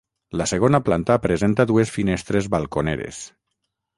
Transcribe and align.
La 0.39 0.45
segona 0.51 0.79
planta 0.87 1.17
presenta 1.25 1.67
dues 1.73 1.93
finestres 1.97 2.49
balconeres. 2.57 3.23